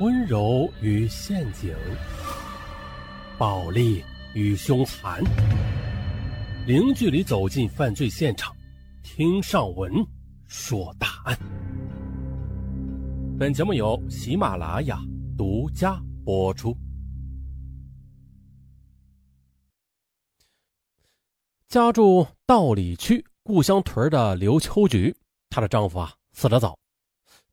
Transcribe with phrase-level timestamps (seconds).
[0.00, 1.76] 温柔与陷阱，
[3.36, 5.22] 暴力与凶残，
[6.66, 8.56] 零距离走进犯罪现场，
[9.02, 9.92] 听上文
[10.46, 11.38] 说大案。
[13.38, 14.98] 本节目由喜马拉雅
[15.36, 16.74] 独家播出。
[21.68, 25.14] 家住道里区故乡屯的刘秋菊，
[25.50, 26.79] 她的丈夫啊死得早。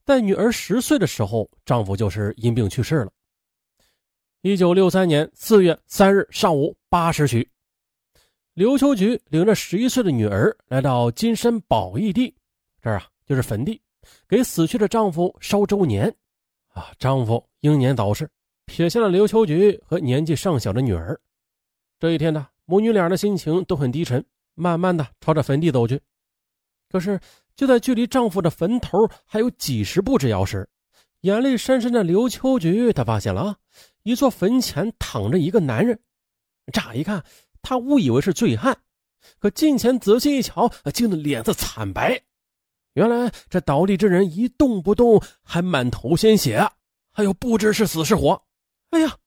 [0.08, 3.12] 在女儿十岁的时候，丈夫就是因病去世了。
[4.40, 7.46] 一九六三年四月三日上午八时许，
[8.54, 12.34] 刘秋菊领着十一岁的女儿来到金山宝义地，
[12.82, 13.82] 这儿啊就是坟地，
[14.30, 16.08] 给死去的丈夫烧周年。
[16.70, 18.30] 啊，丈夫英年早逝，
[18.66, 21.20] 撇下了刘秋菊和年纪尚小的女儿。
[22.00, 24.24] 这一天呢，母女俩的心情都很低沉，
[24.56, 26.00] 慢慢的朝着坟地走去。
[26.90, 27.20] 可是。
[27.58, 30.70] 就在距离丈夫的坟头还有几十步之遥时，
[31.22, 33.56] 眼泪潸潸的刘秋菊，她发现了啊，
[34.04, 36.00] 一座坟前躺着一个男人。
[36.72, 37.26] 乍一看，
[37.64, 38.78] 她误以为是醉汉，
[39.40, 42.22] 可近前仔细一瞧，惊得脸色惨白。
[42.94, 46.70] 原来这倒地之人一动不动，还满头鲜血，
[47.12, 48.40] 还有不知是死是活。
[48.92, 49.18] 哎呀，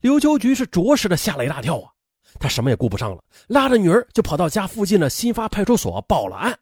[0.00, 1.92] 刘秋菊是着实的吓了一大跳啊！
[2.40, 6.58] 她什么也顾不上了，拉着女儿就跑到家附近的新发派出所报了案。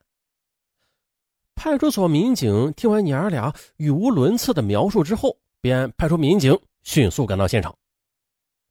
[1.65, 7.75] 派出所民警听完娘儿俩语无伦次的描述之后，便派出民警迅速赶到现场。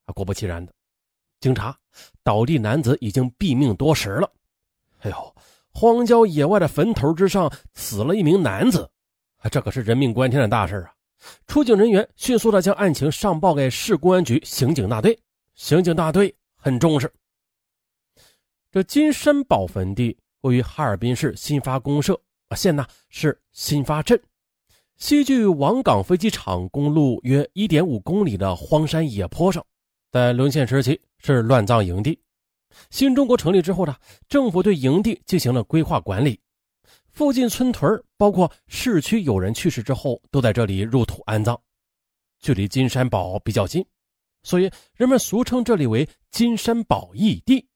[0.05, 0.71] 啊，果不其然的，
[1.39, 1.75] 经查，
[2.23, 4.31] 倒地男子已经毙命多时了。
[4.99, 5.35] 哎呦，
[5.73, 8.87] 荒郊野外的坟头之上死了一名男子，
[9.49, 10.93] 这可是人命关天的大事啊！
[11.47, 15.19] 出警人员迅速的将案情上报给市公安局刑警大队，
[15.55, 17.11] 刑警大队很重视。
[18.71, 22.21] 这金山堡坟地位于哈尔滨市新发公社。
[22.55, 24.21] 县呢是新发镇，
[24.97, 29.65] 西距王岗飞机场公路约一点五公里的荒山野坡上，
[30.11, 32.19] 在沦陷时期是乱葬营地。
[32.89, 33.95] 新中国成立之后呢，
[34.27, 36.39] 政府对营地进行了规划管理，
[37.11, 41.59] 附近村屯包括市区有人去世之后，都在这里入土安葬。
[42.39, 43.85] 距离金山堡比较近，
[44.43, 47.67] 所以人们俗称这里为金山堡义地。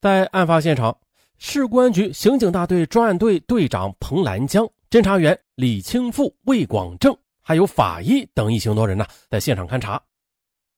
[0.00, 0.98] 在案发现场。
[1.38, 10.02] 市公安局刑警大队专案队队长彭兰江、侦查员李清富、魏广正，还有法医等一行多人呢，在现场勘查。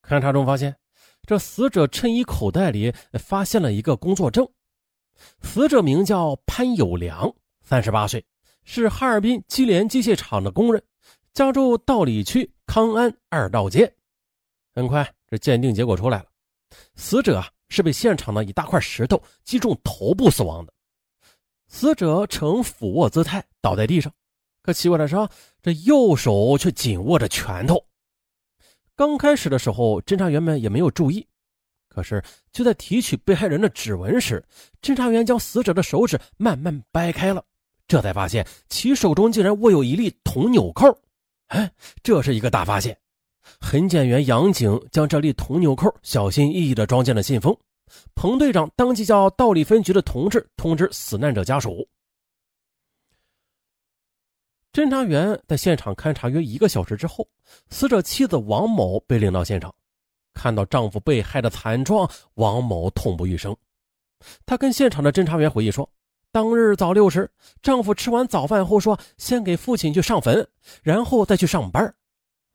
[0.02, 0.74] 勘查中发现，
[1.22, 4.48] 这死者衬衣口袋里发现了一个工作证。
[5.42, 8.24] 死者名叫潘有良，三十八岁，
[8.64, 10.82] 是哈尔滨机联机械厂的工人，
[11.34, 13.92] 家住道里区康安二道街。
[14.74, 16.26] 很快，这鉴定结果出来了，
[16.94, 17.42] 死者。
[17.68, 20.72] 是被现场的一大块石头击中头部死亡的，
[21.66, 24.12] 死者呈俯卧姿态倒在地上，
[24.62, 25.16] 可奇怪的是，
[25.62, 27.84] 这右手却紧握着拳头。
[28.96, 31.26] 刚开始的时候，侦查员们也没有注意，
[31.88, 34.44] 可是就在提取被害人的指纹时，
[34.82, 37.44] 侦查员将死者的手指慢慢掰开了，
[37.86, 40.86] 这才发现其手中竟然握有一粒铜纽扣。
[41.48, 42.98] 哎，这是一个大发现。
[43.60, 47.56] 痕检员杨景将这粒铜纽扣小心翼翼地装进了信封。
[48.14, 51.88] 彭队长当即叫道里分局的同志通知死难者家属。
[54.72, 57.26] 侦查员在现场勘查约一个小时之后，
[57.70, 59.74] 死者妻子王某被领到现场，
[60.34, 63.56] 看到丈夫被害的惨状，王某痛不欲生。
[64.44, 65.90] 她跟现场的侦查员回忆说，
[66.30, 67.28] 当日早六时，
[67.62, 70.46] 丈夫吃完早饭后说，先给父亲去上坟，
[70.82, 71.92] 然后再去上班。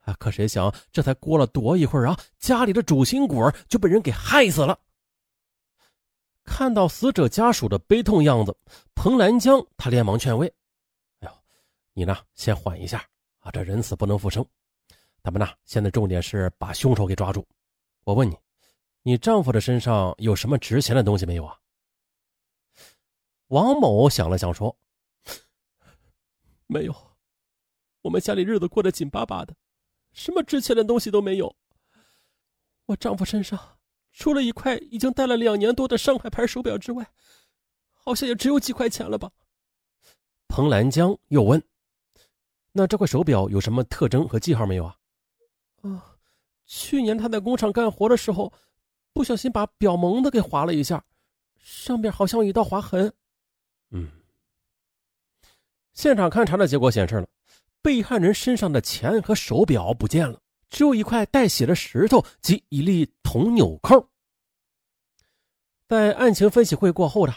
[0.03, 0.13] 啊！
[0.19, 4.79] 可谁想，这才过了多一会儿啊，家里的主心骨就被人给害死了。
[6.43, 8.53] 看到死者家属的悲痛样子，
[8.95, 10.53] 彭兰江他连忙劝慰
[11.21, 11.33] ：“哎呦，
[11.93, 13.05] 你呢，先缓一下
[13.39, 13.49] 啊！
[13.51, 14.45] 这人死不能复生，
[15.21, 17.47] 咱们呢，现在重点是把凶手给抓住。
[18.03, 18.35] 我问你，
[19.03, 21.57] 你丈夫的身上有什么值钱的东西没有啊？”
[23.47, 24.75] 王某想了想说
[26.67, 26.93] ：“没有，
[28.01, 29.55] 我们家里日子过得紧巴巴的。”
[30.13, 31.53] 什么值钱的东西都没有。
[32.85, 33.77] 我丈夫身上
[34.11, 37.07] 除了一块已经戴了两年多的上海牌手表之外，
[37.91, 39.31] 好像也只有几块钱了吧？
[40.47, 41.61] 彭兰江又问
[42.71, 44.95] ：“那这块手表有什么特征和记号没有啊？”
[45.81, 46.15] 啊，
[46.65, 48.53] 去年他在工厂干活的时候，
[49.13, 51.03] 不小心把表蒙子给划了一下，
[51.57, 53.11] 上边好像有一道划痕。
[53.89, 54.11] 嗯，
[55.93, 57.27] 现场勘查的结果显示了。
[57.83, 60.39] 被害人身上的钱和手表不见了，
[60.69, 64.09] 只有一块带血的石头及一粒铜纽扣。
[65.87, 67.33] 在案情分析会过后的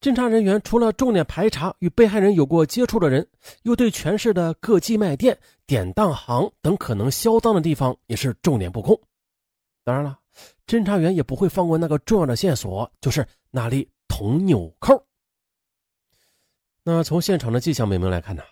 [0.00, 3.28] 侦查人员除了重点排查与被害人有过接触的人，
[3.64, 5.36] 又对全市的各寄卖店、
[5.66, 8.98] 典当行等可能销赃的地方也是重点布控。
[9.82, 10.18] 当然了，
[10.66, 15.04] 侦查员也不会放过那个重要的线索，就是那粒铜纽扣。
[16.84, 18.42] 那从现场的迹象表明来看呢，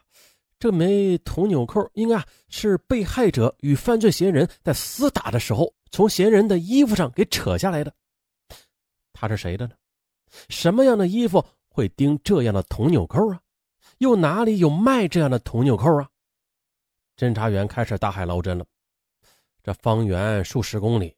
[0.58, 7.92] 这枚铜纽扣应该是被害者与犯罪嫌疑人在厮打的时候从嫌疑人的衣服上给扯下来的。
[9.12, 9.74] 他是谁的呢？
[10.48, 13.40] 什么样的衣服会钉这样的铜纽扣啊？
[13.98, 16.08] 又哪里有卖这样的铜纽扣啊？
[17.16, 18.66] 侦查员开始大海捞针了。
[19.62, 21.16] 这方圆数十公里，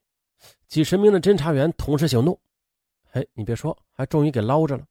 [0.69, 2.38] 几十名的侦查员同时行动。
[3.12, 4.84] 哎，你别说，还终于给捞着了。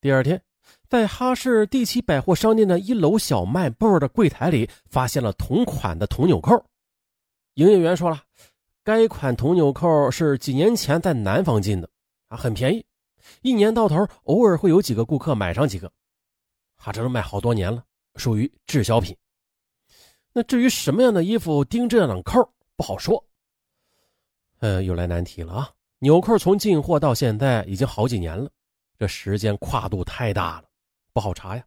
[0.00, 0.40] 第二天，
[0.88, 6.64] 在哈市第七百货商店的一楼小卖部的柜台里，发现了同款的铜纽扣。
[7.54, 8.22] 营业员说了，
[8.84, 11.88] 该款铜纽扣是几年前在南方进的，
[12.28, 12.84] 啊，很便宜。
[13.40, 15.90] 一年到头，偶尔会有几个顾客买上几个，
[16.76, 17.84] 哈，这都卖好多年了，
[18.16, 19.16] 属于滞销品。
[20.32, 23.24] 那至于什么样的衣服钉这样的扣，不好说。
[24.60, 25.70] 呃，又来难题了啊！
[25.98, 28.50] 纽扣从进货到现在已经好几年了，
[29.02, 30.68] 这时间跨度太大了，
[31.12, 31.64] 不好查呀。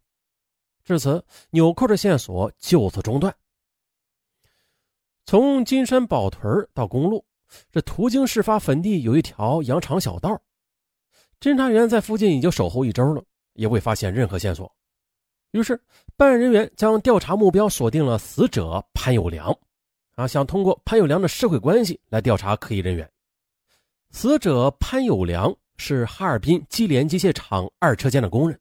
[0.85, 3.35] 至此，纽扣的线索就此中断。
[5.25, 7.25] 从金山宝屯到公路，
[7.73, 10.41] 这途经事发坟地有一条羊肠小道。
[11.41, 13.21] 侦查员在附近已经守候一周了，
[13.55, 14.73] 也未发现任何线索。
[15.51, 15.77] 于是，
[16.15, 19.53] 办案人员将调查目标锁定了死者潘有良，
[20.15, 23.11] 啊，想通过潘有良的社会关系来调查可疑人员。
[24.11, 28.59] 死者潘有良是哈尔滨机联机械厂二车间的工人，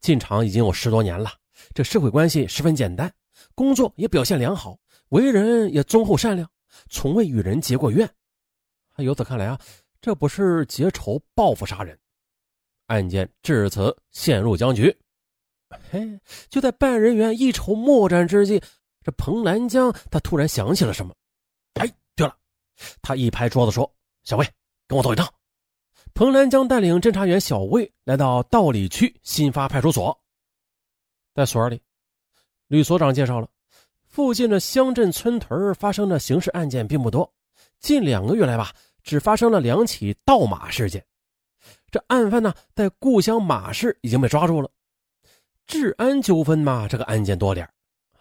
[0.00, 1.30] 进厂已经有十多年了，
[1.74, 3.12] 这社会关系十分简单，
[3.54, 4.78] 工作也表现良好，
[5.10, 6.48] 为人也忠厚善良，
[6.88, 8.08] 从未与人结过怨。
[8.98, 9.60] 由此看来啊，
[10.00, 11.98] 这不是结仇报复杀人。
[12.86, 14.96] 案件至此陷入僵局。
[15.90, 16.18] 嘿，
[16.48, 18.62] 就在办案人员一筹莫展之际，
[19.02, 21.14] 这彭兰江他突然想起了什么。
[21.74, 22.34] 哎，对了，
[23.02, 23.92] 他一拍桌子说
[24.24, 24.48] ：“小魏，
[24.86, 25.28] 跟我走一趟。”
[26.16, 30.18] 彭兰江带领侦查员小魏来到道里区新发派出所。
[31.34, 31.78] 在所里，
[32.68, 33.46] 吕所长介绍了，
[34.06, 37.30] 附近的乡镇村屯发生的刑事案件并不多，
[37.80, 38.72] 近两个月来吧，
[39.02, 41.04] 只发生了两起盗马事件。
[41.90, 44.70] 这案犯呢，在故乡马市已经被抓住了。
[45.66, 47.68] 治安纠纷嘛，这个案件多点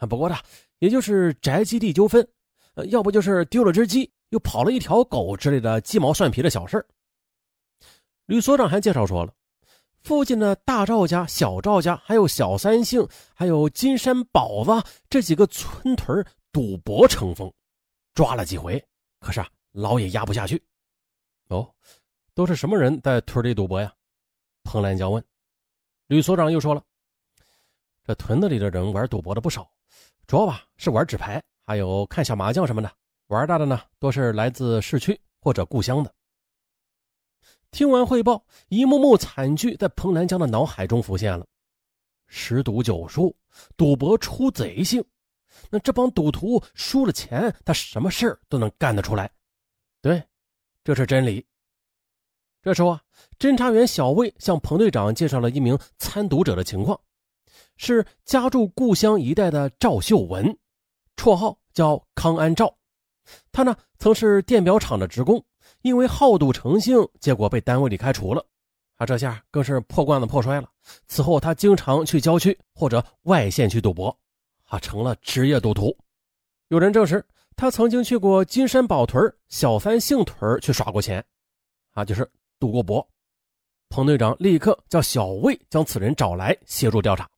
[0.09, 0.35] 不过呢，
[0.79, 2.27] 也就是宅基地纠纷，
[2.73, 6.85] 呃，要不就是丢了只鸡，又跑了一条狗之类的鸡毛蒜皮的小事
[8.25, 9.33] 吕所长还介绍说了，
[10.01, 14.71] 附近的大赵家、小赵家，还有小三姓，还有金山宝子
[15.09, 17.51] 这几个村屯赌博成风，
[18.13, 18.83] 抓了几回，
[19.19, 20.61] 可是啊，老也压不下去。
[21.49, 21.69] 哦。
[22.33, 23.93] 都是什么人在屯里赌博呀？
[24.65, 25.23] 彭兰江问。
[26.07, 26.83] 吕所长又说了
[28.03, 29.71] ：“这屯子里的人玩赌博的不少，
[30.27, 32.91] 主要吧是玩纸牌，还有看小麻将什么的。
[33.27, 36.13] 玩大的呢，都是来自市区或者故乡的。”
[37.71, 41.45] 听完汇报，一幕幕惨剧在彭兰江的脑海中浮现了：
[42.27, 43.35] 十赌九输，
[43.75, 45.03] 赌博出贼性。
[45.69, 49.29] 那这帮赌徒输了钱，他什么事都能干得出来。
[50.01, 50.21] 对，
[50.83, 51.45] 这是真理。
[52.61, 53.01] 这时候啊，
[53.37, 56.99] 侦查员小魏向彭队长介绍了一名参赌者的情况，
[57.77, 60.57] 是家住故乡一带的赵秀文，
[61.15, 62.75] 绰号叫康安赵。
[63.51, 65.43] 他呢曾是电表厂的职工，
[65.85, 68.43] 因为好赌成性，结果被单位里开除了。
[68.97, 70.67] 他这下更是破罐子破摔了。
[71.05, 74.17] 此后他经常去郊区或者外县去赌博，
[74.63, 75.95] 啊，成了职业赌徒。
[76.69, 77.23] 有人证实，
[77.55, 81.23] 他曾经去过金山宝屯、小三杏屯去耍过钱，
[81.91, 82.27] 啊，就是。
[82.57, 83.05] 赌过博，
[83.89, 87.29] 彭队长立刻叫小魏将此人找来协助调查。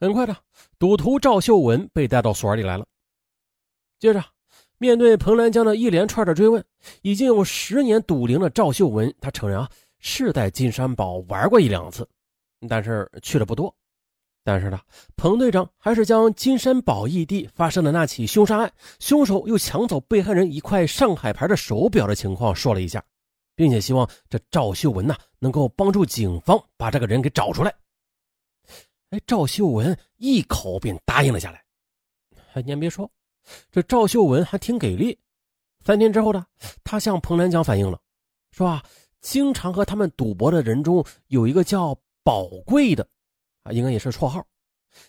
[0.00, 0.36] 很快的，
[0.80, 2.84] 赌徒赵秀文被带到所里来了。
[4.00, 4.22] 接着，
[4.80, 6.64] 面对彭兰江的一连串的追问，
[7.02, 12.08] 已经有十年赌龄的赵秀文，他承认啊是在金山堡玩过一两次，
[12.66, 13.72] 但是去的不多。
[14.42, 14.80] 但是呢，
[15.16, 23.04] 彭队长还是将金山堡异地发生的那起凶杀案，凶手又抢走被害人一块上海牌的手表的情况说了一下。
[23.54, 27.70] 并且希望这赵秀文呐能够帮助警方把这个人给找出来。
[29.10, 31.62] 哎，赵秀文一口便答应了下来。
[32.54, 33.10] 哎，您别说，
[33.70, 35.18] 这赵秀文还挺给力。
[35.84, 36.44] 三天之后呢，
[36.84, 37.98] 他向彭兰江反映了，
[38.50, 38.82] 说啊，
[39.20, 43.08] 经常和他们赌博的人中有一个叫宝贵的，
[43.62, 44.46] 啊，应该也是绰号。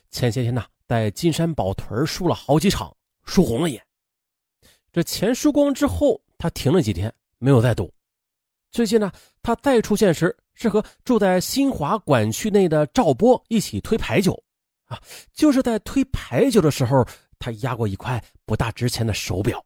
[0.09, 2.95] 前些天呢，在金山宝屯输了好几场，
[3.25, 3.83] 输红了眼。
[4.93, 7.93] 这钱输光之后，他停了几天，没有再赌。
[8.71, 9.11] 最近呢，
[9.41, 14.41] 他再出现时是和住在新华管区内的赵波一起推牌九，
[14.85, 14.97] 啊，
[15.33, 17.05] 就是在推牌九的时候，
[17.41, 19.61] 他压过一块不大值钱的手表。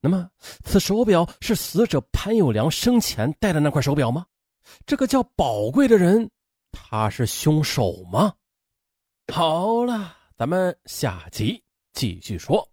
[0.00, 0.30] 那么，
[0.62, 4.24] 此手表是死者潘有良生前戴的那块手表吗？
[4.86, 6.30] 这个叫宝贵的人，
[6.70, 8.34] 他是凶手吗？
[9.32, 11.60] 好了，咱们下集
[11.94, 12.68] 继续说。